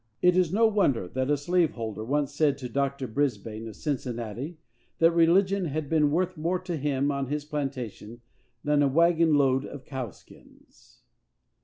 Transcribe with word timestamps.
It 0.23 0.35
is 0.35 0.51
no 0.51 0.65
wonder 0.65 1.07
that 1.09 1.29
a 1.29 1.37
slave 1.37 1.73
holder 1.73 2.03
once 2.03 2.33
said 2.33 2.57
to 2.57 2.67
Dr. 2.67 3.05
Brisbane, 3.05 3.67
of 3.67 3.75
Cincinnati, 3.75 4.57
that 4.97 5.11
religion 5.11 5.65
had 5.65 5.89
been 5.89 6.09
worth 6.09 6.35
more 6.35 6.57
to 6.61 6.75
him, 6.75 7.11
on 7.11 7.27
his 7.27 7.45
plantation, 7.45 8.21
than 8.63 8.81
a 8.81 8.87
wagon 8.87 9.35
load 9.35 9.63
of 9.63 9.85
cowskins. 9.85 11.03